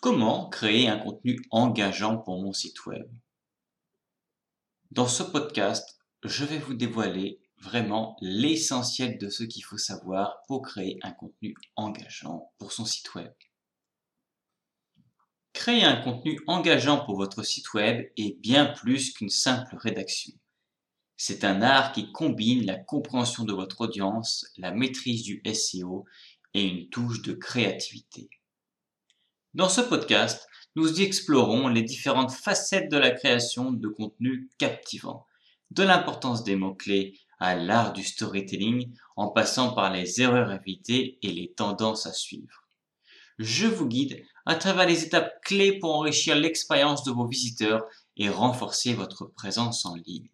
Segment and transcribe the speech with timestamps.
[0.00, 3.06] Comment créer un contenu engageant pour mon site web?
[4.90, 10.62] Dans ce podcast, je vais vous dévoiler vraiment l'essentiel de ce qu'il faut savoir pour
[10.62, 13.30] créer un contenu engageant pour son site web.
[15.52, 20.32] Créer un contenu engageant pour votre site web est bien plus qu'une simple rédaction.
[21.18, 26.06] C'est un art qui combine la compréhension de votre audience, la maîtrise du SEO
[26.54, 28.30] et une touche de créativité.
[29.52, 30.46] Dans ce podcast,
[30.76, 35.26] nous y explorons les différentes facettes de la création de contenu captivant,
[35.72, 41.32] de l'importance des mots-clés à l'art du storytelling en passant par les erreurs évitées et
[41.32, 42.62] les tendances à suivre.
[43.40, 47.82] Je vous guide à travers les étapes clés pour enrichir l'expérience de vos visiteurs
[48.16, 50.30] et renforcer votre présence en ligne.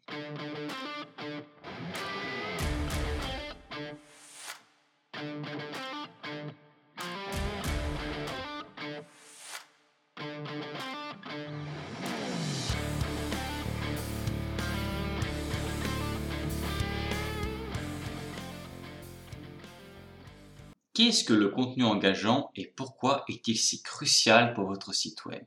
[21.24, 25.44] Que le contenu engageant et pourquoi est-il si crucial pour votre site web?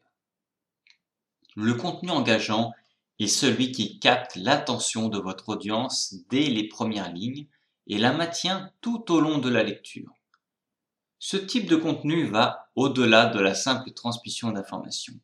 [1.55, 2.73] Le contenu engageant
[3.19, 7.47] est celui qui capte l'attention de votre audience dès les premières lignes
[7.87, 10.11] et la maintient tout au long de la lecture.
[11.19, 15.19] Ce type de contenu va au-delà de la simple transmission d'informations.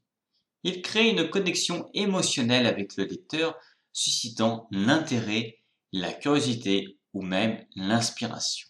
[0.64, 3.58] Il crée une connexion émotionnelle avec le lecteur,
[3.94, 5.60] suscitant l'intérêt,
[5.92, 8.68] la curiosité ou même l'inspiration.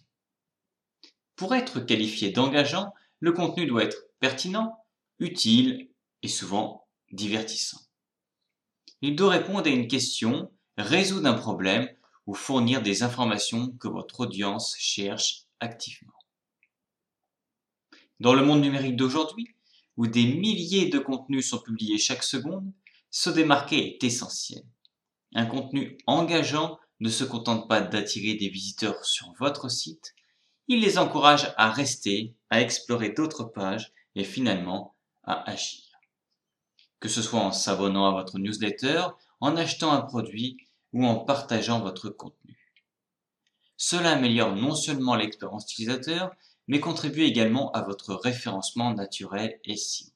[1.35, 4.77] Pour être qualifié d'engageant, le contenu doit être pertinent,
[5.19, 5.89] utile
[6.21, 7.81] et souvent divertissant.
[9.01, 11.89] Il doit répondre à une question, résoudre un problème
[12.25, 16.13] ou fournir des informations que votre audience cherche activement.
[18.19, 19.55] Dans le monde numérique d'aujourd'hui,
[19.97, 22.71] où des milliers de contenus sont publiés chaque seconde,
[23.11, 24.63] se démarquer est essentiel.
[25.33, 30.14] Un contenu engageant ne se contente pas d'attirer des visiteurs sur votre site,
[30.67, 35.83] il les encourage à rester, à explorer d'autres pages et finalement à agir.
[36.99, 39.07] Que ce soit en s'abonnant à votre newsletter,
[39.41, 40.57] en achetant un produit
[40.93, 42.57] ou en partageant votre contenu.
[43.77, 46.31] Cela améliore non seulement l'expérience utilisateur,
[46.67, 50.09] mais contribue également à votre référencement naturel et SEO.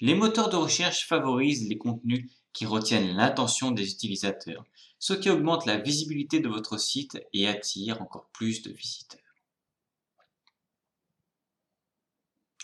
[0.00, 4.64] Les moteurs de recherche favorisent les contenus qui retiennent l'attention des utilisateurs,
[5.04, 9.20] ce qui augmente la visibilité de votre site et attire encore plus de visiteurs.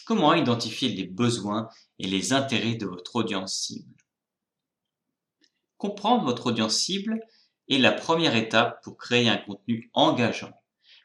[0.06, 1.68] Comment identifier les besoins
[1.98, 3.94] et les intérêts de votre audience cible?
[5.76, 7.20] Comprendre votre audience cible
[7.68, 10.58] est la première étape pour créer un contenu engageant.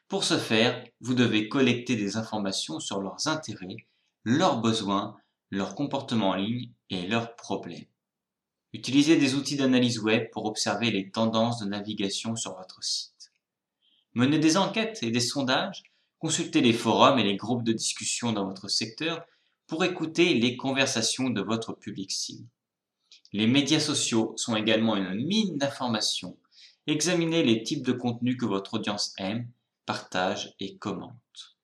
[0.08, 3.86] Pour ce faire, vous devez collecter des informations sur leurs intérêts,
[4.24, 5.18] leurs besoins,
[5.50, 7.84] leurs comportements en ligne et leurs problèmes.
[8.76, 13.32] Utilisez des outils d'analyse web pour observer les tendances de navigation sur votre site.
[14.12, 15.82] Menez des enquêtes et des sondages,
[16.18, 19.24] consultez les forums et les groupes de discussion dans votre secteur
[19.66, 22.46] pour écouter les conversations de votre public cible.
[23.32, 26.36] Les médias sociaux sont également une mine d'informations.
[26.86, 29.48] Examinez les types de contenus que votre audience aime,
[29.86, 31.56] partage et commente.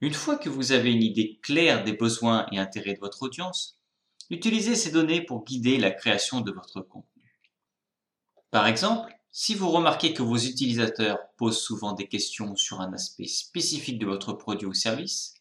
[0.00, 3.79] Une fois que vous avez une idée claire des besoins et intérêts de votre audience,
[4.30, 7.42] Utilisez ces données pour guider la création de votre contenu.
[8.52, 13.26] Par exemple, si vous remarquez que vos utilisateurs posent souvent des questions sur un aspect
[13.26, 15.34] spécifique de votre produit ou service,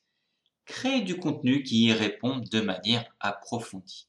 [0.65, 4.07] créez du contenu qui y répond de manière approfondie.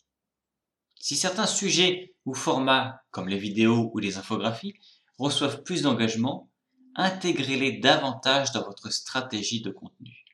[0.98, 4.74] Si certains sujets ou formats, comme les vidéos ou les infographies,
[5.18, 6.50] reçoivent plus d'engagement,
[6.94, 10.24] intégrez-les davantage dans votre stratégie de contenu.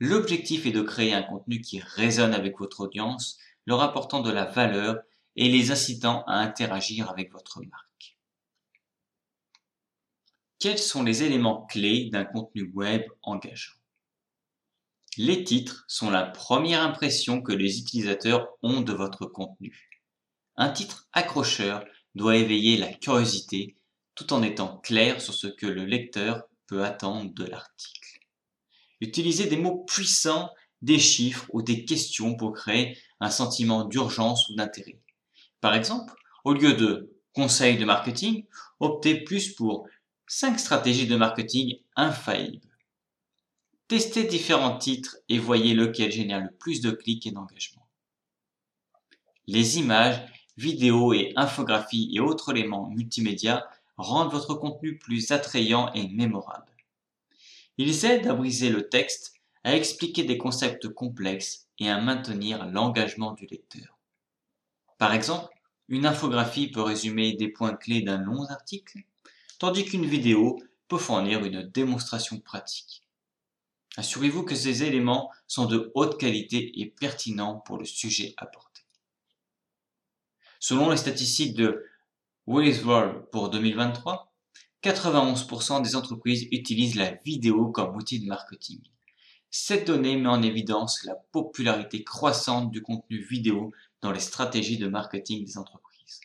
[0.00, 4.44] L'objectif est de créer un contenu qui résonne avec votre audience leur apportant de la
[4.44, 4.96] valeur
[5.36, 8.16] et les incitant à interagir avec votre marque.
[10.58, 13.74] Quels sont les éléments clés d'un contenu web engageant?
[15.16, 19.90] Les titres sont la première impression que les utilisateurs ont de votre contenu.
[20.56, 21.84] Un titre accrocheur
[22.14, 23.76] doit éveiller la curiosité
[24.14, 28.20] tout en étant clair sur ce que le lecteur peut attendre de l'article.
[29.00, 30.50] Utilisez des mots puissants,
[30.82, 34.98] des chiffres ou des questions pour créer un sentiment d'urgence ou d'intérêt.
[35.60, 38.44] Par exemple, au lieu de conseils de marketing,
[38.80, 39.88] optez plus pour
[40.26, 42.68] 5 stratégies de marketing infaillibles.
[43.88, 47.86] Testez différents titres et voyez lequel génère le plus de clics et d'engagement.
[49.46, 50.22] Les images,
[50.56, 53.66] vidéos et infographies et autres éléments multimédia
[53.96, 56.72] rendent votre contenu plus attrayant et mémorable.
[57.76, 59.34] Ils aident à briser le texte,
[59.64, 63.98] à expliquer des concepts complexes et à maintenir l'engagement du lecteur.
[64.98, 65.52] Par exemple,
[65.88, 69.00] une infographie peut résumer des points clés d'un long article,
[69.58, 73.02] tandis qu'une vidéo peut fournir une démonstration pratique.
[73.96, 78.80] Assurez-vous que ces éléments sont de haute qualité et pertinents pour le sujet abordé.
[80.58, 81.84] Selon les statistiques de
[82.46, 84.32] Willis World pour 2023,
[84.82, 88.80] 91% des entreprises utilisent la vidéo comme outil de marketing.
[89.56, 94.88] Cette donnée met en évidence la popularité croissante du contenu vidéo dans les stratégies de
[94.88, 96.20] marketing des entreprises.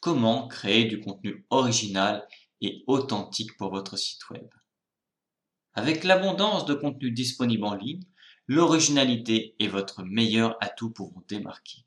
[0.00, 2.26] Comment créer du contenu original
[2.60, 4.48] et authentique pour votre site web?
[5.74, 8.02] Avec l'abondance de contenu disponible en ligne,
[8.48, 11.84] l'originalité est votre meilleur atout pour vous démarquer.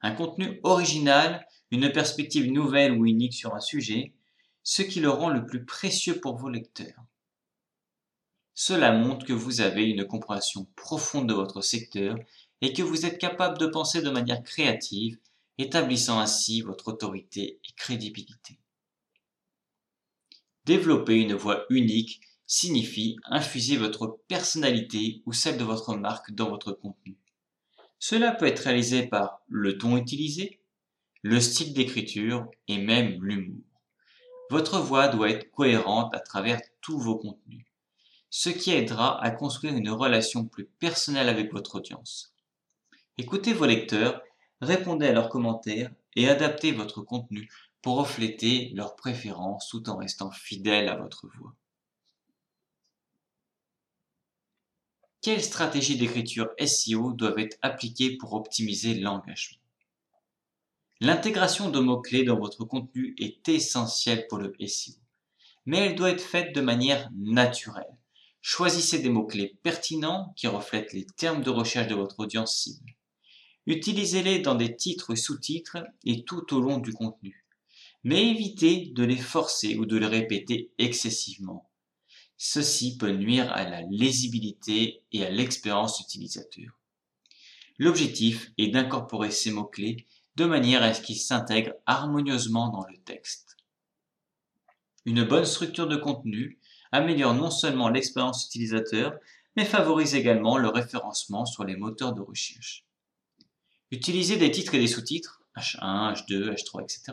[0.00, 4.14] Un contenu original, une perspective nouvelle ou unique sur un sujet,
[4.64, 7.04] ce qui le rend le plus précieux pour vos lecteurs.
[8.54, 12.16] Cela montre que vous avez une compréhension profonde de votre secteur
[12.60, 15.18] et que vous êtes capable de penser de manière créative,
[15.58, 18.58] établissant ainsi votre autorité et crédibilité.
[20.64, 26.72] Développer une voix unique signifie infuser votre personnalité ou celle de votre marque dans votre
[26.72, 27.16] contenu.
[27.98, 30.60] Cela peut être réalisé par le ton utilisé,
[31.22, 33.62] le style d'écriture et même l'humour.
[34.50, 37.64] Votre voix doit être cohérente à travers tous vos contenus
[38.30, 42.32] ce qui aidera à construire une relation plus personnelle avec votre audience.
[43.18, 44.22] Écoutez vos lecteurs,
[44.60, 47.50] répondez à leurs commentaires et adaptez votre contenu
[47.82, 51.54] pour refléter leurs préférences tout en restant fidèle à votre voix.
[55.22, 59.58] Quelles stratégies d'écriture SEO doivent être appliquées pour optimiser l'engagement?
[61.00, 64.94] L'intégration de mots-clés dans votre contenu est essentielle pour le SEO,
[65.66, 67.99] mais elle doit être faite de manière naturelle.
[68.42, 72.96] Choisissez des mots-clés pertinents qui reflètent les termes de recherche de votre audience cible.
[73.66, 77.44] Utilisez-les dans des titres sous-titres et tout au long du contenu.
[78.02, 81.70] Mais évitez de les forcer ou de les répéter excessivement.
[82.38, 86.78] Ceci peut nuire à la lisibilité et à l'expérience utilisateur.
[87.78, 90.06] L'objectif est d'incorporer ces mots-clés
[90.36, 93.58] de manière à ce qu'ils s'intègrent harmonieusement dans le texte.
[95.04, 96.58] Une bonne structure de contenu
[96.92, 99.14] améliore non seulement l'expérience utilisateur,
[99.56, 102.84] mais favorise également le référencement sur les moteurs de recherche.
[103.90, 107.12] Utilisez des titres et des sous-titres, H1, H2, H3, etc.,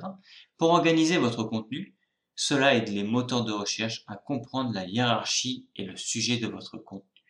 [0.57, 1.95] pour organiser votre contenu.
[2.35, 6.77] Cela aide les moteurs de recherche à comprendre la hiérarchie et le sujet de votre
[6.77, 7.23] contenu,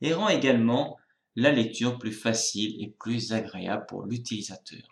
[0.00, 0.98] et rend également
[1.36, 4.82] la lecture plus facile et plus agréable pour l'utilisateur.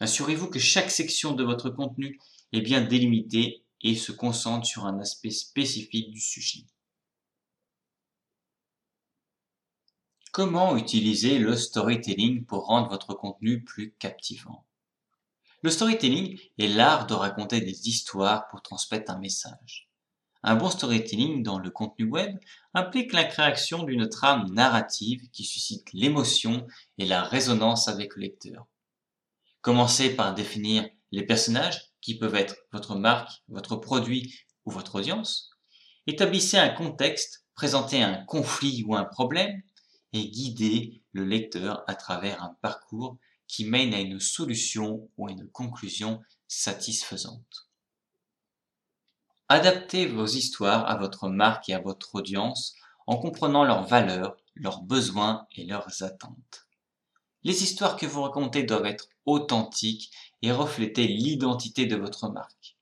[0.00, 2.18] Assurez-vous que chaque section de votre contenu
[2.52, 6.64] est bien délimitée et se concentre sur un aspect spécifique du sujet.
[10.32, 14.64] Comment utiliser le storytelling pour rendre votre contenu plus captivant?
[15.62, 19.88] Le storytelling est l'art de raconter des histoires pour transmettre un message.
[20.44, 22.38] Un bon storytelling dans le contenu web
[22.74, 26.64] implique la création d'une trame narrative qui suscite l'émotion
[26.98, 28.66] et la résonance avec le lecteur.
[29.60, 34.34] Commencez par définir les personnages qui peuvent être votre marque, votre produit
[34.64, 35.50] ou votre audience.
[36.06, 39.62] Établissez un contexte, présentez un conflit ou un problème
[40.12, 45.30] et guidez le lecteur à travers un parcours qui mène à une solution ou à
[45.30, 47.68] une conclusion satisfaisante.
[49.48, 52.74] Adaptez vos histoires à votre marque et à votre audience
[53.06, 56.66] en comprenant leurs valeurs, leurs besoins et leurs attentes.
[57.44, 60.10] Les histoires que vous racontez doivent être authentiques
[60.42, 62.76] et refléter l'identité de votre marque.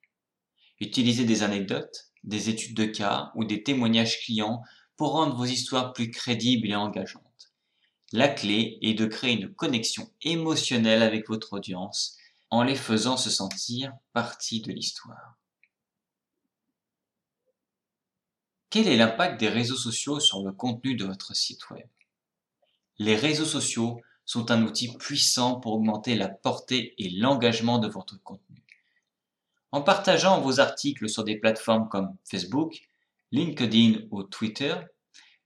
[0.80, 4.62] Utilisez des anecdotes, des études de cas ou des témoignages clients
[4.96, 7.52] pour rendre vos histoires plus crédibles et engageantes.
[8.12, 12.16] La clé est de créer une connexion émotionnelle avec votre audience
[12.50, 15.36] en les faisant se sentir partie de l'histoire.
[18.70, 21.88] Quel est l'impact des réseaux sociaux sur le contenu de votre site web?
[22.98, 28.22] Les réseaux sociaux sont un outil puissant pour augmenter la portée et l'engagement de votre
[28.22, 28.62] contenu.
[29.72, 32.80] En partageant vos articles sur des plateformes comme Facebook,
[33.32, 34.74] LinkedIn ou Twitter,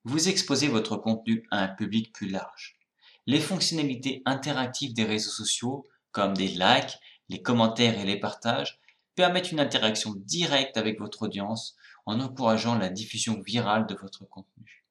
[0.05, 2.79] vous exposez votre contenu à un public plus large.
[3.27, 8.81] Les fonctionnalités interactives des réseaux sociaux, comme des likes, les commentaires et les partages,
[9.15, 14.85] permettent une interaction directe avec votre audience en encourageant la diffusion virale de votre contenu.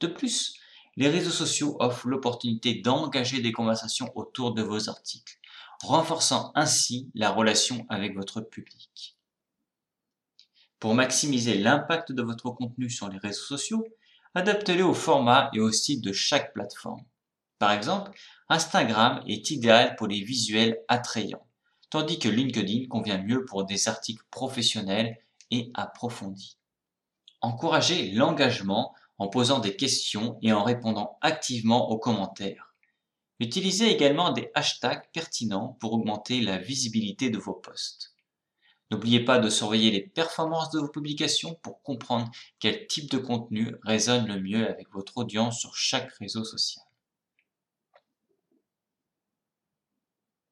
[0.00, 0.60] De plus,
[0.96, 5.38] les réseaux sociaux offrent l'opportunité d'engager des conversations autour de vos articles,
[5.82, 9.16] renforçant ainsi la relation avec votre public.
[10.78, 13.86] Pour maximiser l'impact de votre contenu sur les réseaux sociaux,
[14.34, 17.04] adaptez-le au format et au style de chaque plateforme.
[17.58, 18.10] Par exemple,
[18.48, 21.46] Instagram est idéal pour les visuels attrayants,
[21.90, 25.16] tandis que LinkedIn convient mieux pour des articles professionnels
[25.50, 26.58] et approfondis.
[27.40, 32.74] Encouragez l'engagement en posant des questions et en répondant activement aux commentaires.
[33.38, 38.14] Utilisez également des hashtags pertinents pour augmenter la visibilité de vos posts.
[38.90, 42.30] N'oubliez pas de surveiller les performances de vos publications pour comprendre
[42.60, 46.84] quel type de contenu résonne le mieux avec votre audience sur chaque réseau social.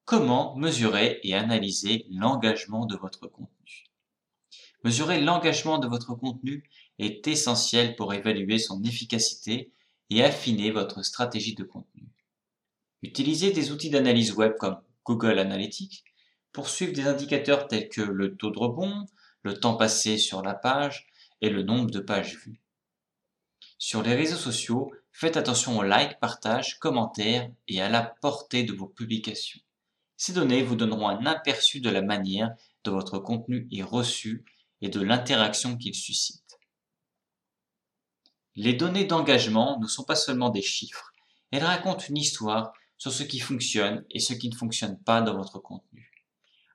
[0.05, 3.85] Comment mesurer et analyser l'engagement de votre contenu?
[4.83, 9.73] Mesurer l'engagement de votre contenu est essentiel pour évaluer son efficacité
[10.11, 12.05] et affiner votre stratégie de contenu.
[13.03, 16.05] Utilisez des outils d'analyse web comme Google Analytics
[16.53, 19.07] pour suivre des indicateurs tels que le taux de rebond,
[19.43, 21.07] le temps passé sur la page
[21.41, 22.61] et le nombre de pages vues.
[23.79, 28.73] Sur les réseaux sociaux, faites attention aux likes, partages, commentaires et à la portée de
[28.73, 29.61] vos publications.
[30.17, 34.45] Ces données vous donneront un aperçu de la manière dont votre contenu est reçu
[34.81, 36.59] et de l'interaction qu'il suscite.
[38.57, 41.13] Les données d'engagement ne sont pas seulement des chiffres,
[41.51, 45.37] elles racontent une histoire sur ce qui fonctionne et ce qui ne fonctionne pas dans
[45.37, 46.11] votre contenu.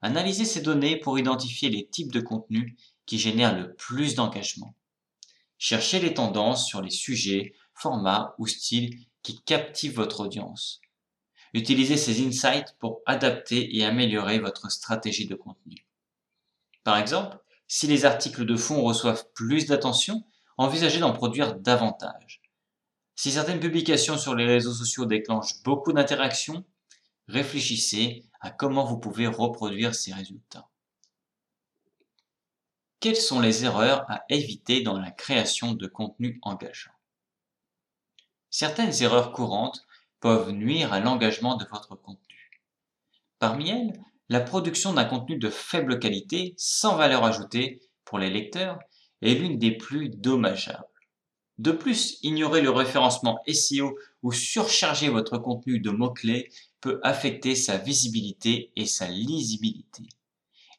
[0.01, 4.73] Analysez ces données pour identifier les types de contenus qui génèrent le plus d'engagement.
[5.57, 10.79] Cherchez les tendances sur les sujets, formats ou styles qui captivent votre audience.
[11.53, 15.85] Utilisez ces insights pour adapter et améliorer votre stratégie de contenu.
[16.83, 20.23] Par exemple, si les articles de fond reçoivent plus d'attention,
[20.59, 22.41] envisagez d'en produire davantage.
[23.15, 26.65] Si certaines publications sur les réseaux sociaux déclenchent beaucoup d'interactions,
[27.29, 30.67] réfléchissez à comment vous pouvez reproduire ces résultats.
[32.99, 36.91] Quelles sont les erreurs à éviter dans la création de contenu engageant?
[38.49, 39.85] Certaines erreurs courantes
[40.19, 42.61] peuvent nuire à l'engagement de votre contenu.
[43.39, 43.93] Parmi elles,
[44.27, 48.79] la production d'un contenu de faible qualité, sans valeur ajoutée pour les lecteurs,
[49.21, 50.85] est l'une des plus dommageables.
[51.57, 56.49] De plus, ignorer le référencement SEO ou surcharger votre contenu de mots-clés
[56.79, 60.03] peut affecter sa visibilité et sa lisibilité.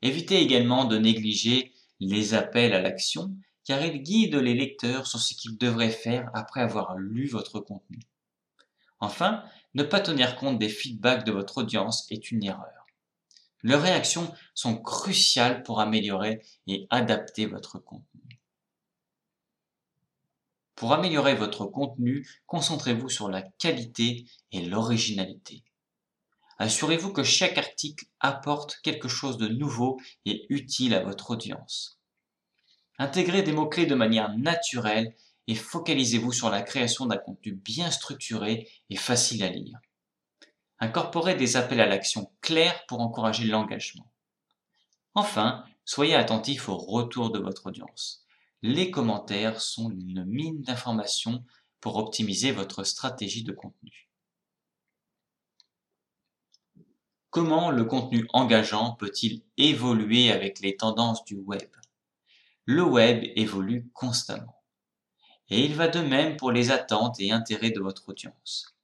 [0.01, 5.35] Évitez également de négliger les appels à l'action car ils guident les lecteurs sur ce
[5.35, 7.99] qu'ils devraient faire après avoir lu votre contenu.
[9.01, 9.45] Enfin,
[9.75, 12.87] ne pas tenir compte des feedbacks de votre audience est une erreur.
[13.63, 18.30] Leurs réactions sont cruciales pour améliorer et adapter votre contenu.
[20.81, 25.63] Pour améliorer votre contenu, concentrez-vous sur la qualité et l'originalité.
[26.57, 32.01] Assurez-vous que chaque article apporte quelque chose de nouveau et utile à votre audience.
[32.97, 35.15] Intégrez des mots-clés de manière naturelle
[35.49, 39.79] et focalisez-vous sur la création d'un contenu bien structuré et facile à lire.
[40.79, 44.11] Incorporez des appels à l'action clairs pour encourager l'engagement.
[45.15, 48.25] Enfin, soyez attentif au retour de votre audience.
[48.63, 51.45] Les commentaires sont une mine d'informations
[51.81, 54.11] pour optimiser votre stratégie de contenu.
[57.31, 61.71] Comment le contenu engageant peut-il évoluer avec les tendances du web?
[62.65, 64.63] Le web évolue constamment.
[65.49, 68.77] Et il va de même pour les attentes et intérêts de votre audience.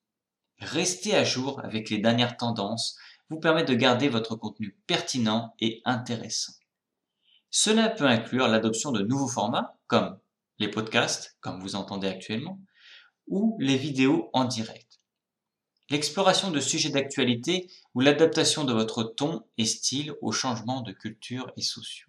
[0.59, 2.97] Rester à jour avec les dernières tendances
[3.29, 6.55] vous permet de garder votre contenu pertinent et intéressant.
[7.59, 10.19] Cela peut inclure l'adoption de nouveaux formats comme
[10.59, 12.61] les podcasts, comme vous entendez actuellement,
[13.29, 15.01] ou les vidéos en direct
[15.89, 21.51] l'exploration de sujets d'actualité ou l'adaptation de votre ton et style aux changements de culture
[21.57, 22.09] et sociaux.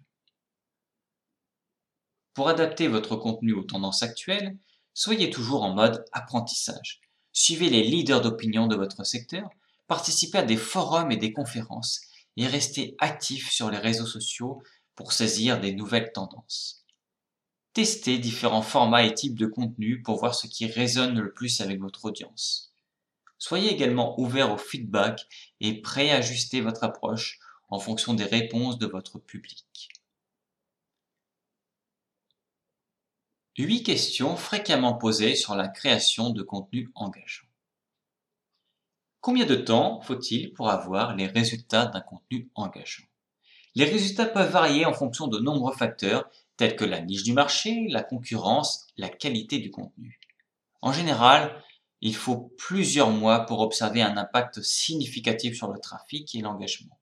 [2.34, 4.54] Pour adapter votre contenu aux tendances actuelles,
[4.92, 7.00] soyez toujours en mode apprentissage.
[7.32, 9.48] Suivez les leaders d'opinion de votre secteur,
[9.86, 12.02] participez à des forums et des conférences
[12.36, 14.62] et restez actif sur les réseaux sociaux
[14.98, 16.84] pour saisir des nouvelles tendances.
[17.72, 21.78] Testez différents formats et types de contenu pour voir ce qui résonne le plus avec
[21.78, 22.74] votre audience.
[23.38, 25.28] Soyez également ouvert au feedback
[25.60, 27.38] et prêt à ajuster votre approche
[27.68, 29.88] en fonction des réponses de votre public.
[33.56, 37.46] 8 questions fréquemment posées sur la création de contenu engageant.
[39.20, 43.04] Combien de temps faut-il pour avoir les résultats d'un contenu engageant?
[43.78, 47.86] Les résultats peuvent varier en fonction de nombreux facteurs tels que la niche du marché,
[47.90, 50.18] la concurrence, la qualité du contenu.
[50.82, 51.62] En général,
[52.00, 56.98] il faut plusieurs mois pour observer un impact significatif sur le trafic et l'engagement.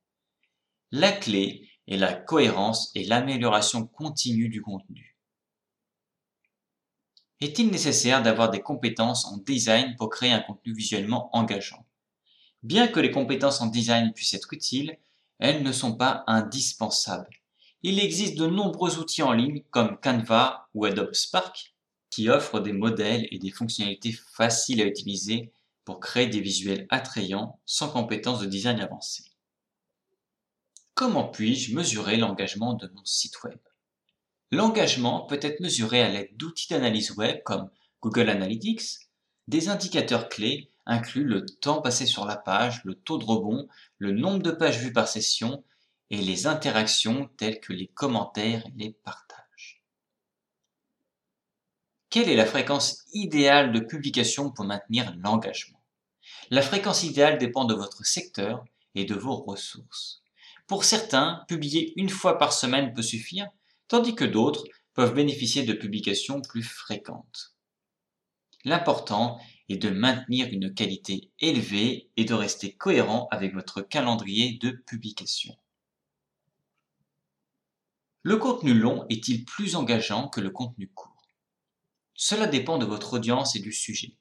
[0.91, 5.17] La clé est la cohérence et l'amélioration continue du contenu.
[7.41, 11.87] Est-il nécessaire d'avoir des compétences en design pour créer un contenu visuellement engageant?
[12.63, 14.99] Bien que les compétences en design puissent être utiles,
[15.39, 17.31] elles ne sont pas indispensables.
[17.83, 21.75] Il existe de nombreux outils en ligne comme Canva ou Adobe Spark
[22.11, 25.53] qui offrent des modèles et des fonctionnalités faciles à utiliser
[25.85, 29.33] pour créer des visuels attrayants sans compétences de design avancées.
[30.95, 33.59] Comment puis-je mesurer l'engagement de mon site web?
[34.51, 37.69] L'engagement peut être mesuré à l'aide d'outils d'analyse web comme
[38.01, 39.06] Google Analytics.
[39.49, 44.11] Des indicateurs clés incluent le temps passé sur la page, le taux de rebond, le
[44.13, 45.65] nombre de pages vues par session
[46.11, 49.83] et les interactions telles que les commentaires et les partages.
[52.11, 55.83] Quelle est la fréquence idéale de publication pour maintenir l'engagement?
[56.51, 60.23] La fréquence idéale dépend de votre secteur et de vos ressources.
[60.67, 63.49] Pour certains, publier une fois par semaine peut suffire,
[63.87, 67.56] tandis que d'autres peuvent bénéficier de publications plus fréquentes.
[68.67, 74.73] L'important est de maintenir une qualité élevée et de rester cohérent avec votre calendrier de
[74.73, 75.57] publication.
[78.25, 81.29] Le contenu long est-il plus engageant que le contenu court?
[82.15, 84.17] Cela dépend de votre audience et du sujet.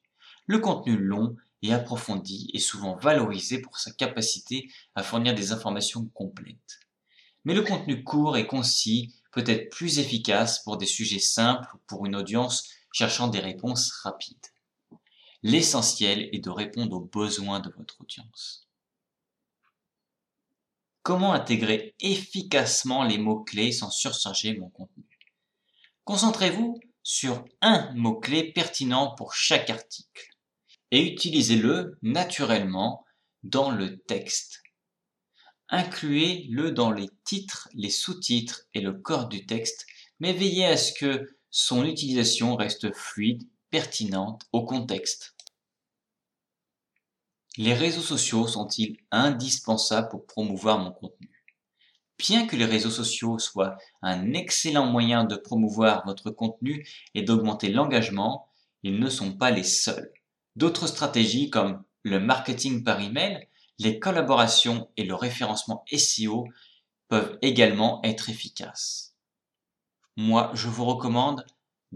[0.45, 6.05] Le contenu long et approfondi est souvent valorisé pour sa capacité à fournir des informations
[6.13, 6.81] complètes.
[7.45, 11.79] Mais le contenu court et concis peut être plus efficace pour des sujets simples ou
[11.87, 14.53] pour une audience cherchant des réponses rapides.
[15.43, 18.69] L'essentiel est de répondre aux besoins de votre audience.
[21.03, 25.03] Comment intégrer efficacement les mots-clés sans surcharger mon contenu?
[26.05, 30.29] Concentrez-vous sur un mot-clé pertinent pour chaque article
[30.91, 33.05] et utilisez-le naturellement
[33.43, 34.63] dans le texte
[35.67, 39.85] Incluez-le dans les titres, les sous-titres et le corps du texte,
[40.19, 45.37] mais veillez à ce que son utilisation reste fluide, pertinente au contexte.
[47.55, 51.45] Les réseaux sociaux sont-ils indispensables pour promouvoir mon contenu?
[52.17, 57.69] Bien que les réseaux sociaux soient un excellent moyen de promouvoir votre contenu et d'augmenter
[57.69, 58.49] l'engagement,
[58.83, 60.11] ils ne sont pas les seuls.
[60.57, 63.47] D'autres stratégies comme le marketing par email
[63.79, 66.49] les collaborations et le référencement SEO
[67.07, 69.15] peuvent également être efficaces.
[70.17, 71.45] Moi, je vous recommande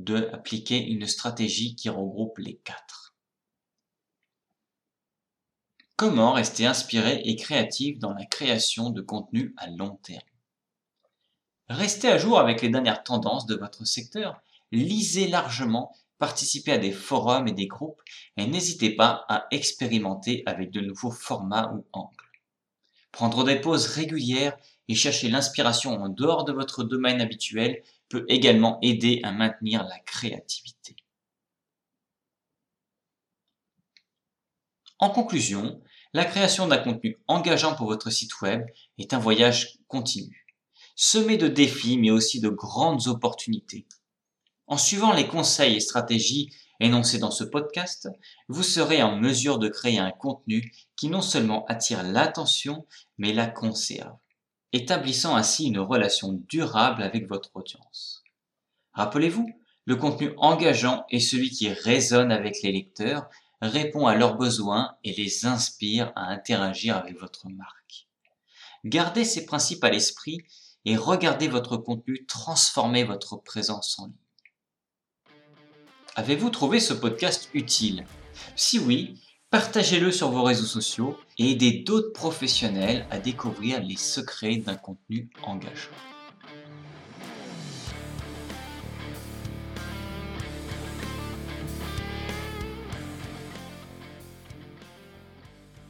[0.03, 3.15] d'appliquer une stratégie qui regroupe les quatre.
[5.95, 10.21] Comment rester inspiré et créatif dans la création de contenu à long terme?
[11.67, 16.91] Restez à jour avec les dernières tendances de votre secteur, lisez largement participez à des
[16.91, 18.01] forums et des groupes
[18.37, 22.15] et n'hésitez pas à expérimenter avec de nouveaux formats ou angles.
[23.11, 24.55] Prendre des pauses régulières
[24.87, 29.99] et chercher l'inspiration en dehors de votre domaine habituel peut également aider à maintenir la
[29.99, 30.95] créativité.
[34.97, 35.81] En conclusion,
[36.13, 38.65] la création d'un contenu engageant pour votre site web
[38.97, 40.45] est un voyage continu,
[40.95, 43.87] semé de défis mais aussi de grandes opportunités.
[44.67, 48.09] En suivant les conseils et stratégies énoncés dans ce podcast,
[48.47, 52.85] vous serez en mesure de créer un contenu qui non seulement attire l'attention,
[53.17, 54.17] mais la conserve,
[54.73, 58.23] établissant ainsi une relation durable avec votre audience.
[58.93, 59.49] Rappelez-vous,
[59.85, 63.27] le contenu engageant est celui qui résonne avec les lecteurs,
[63.61, 68.07] répond à leurs besoins et les inspire à interagir avec votre marque.
[68.85, 70.39] Gardez ces principes à l'esprit
[70.85, 74.15] et regardez votre contenu transformer votre présence en ligne.
[76.15, 78.05] Avez-vous trouvé ce podcast utile?
[78.55, 84.57] Si oui, partagez-le sur vos réseaux sociaux et aidez d'autres professionnels à découvrir les secrets
[84.57, 85.89] d'un contenu engageant.